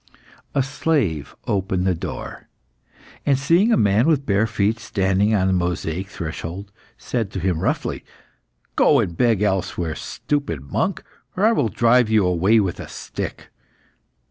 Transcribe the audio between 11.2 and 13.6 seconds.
or I will drive you away with a stick."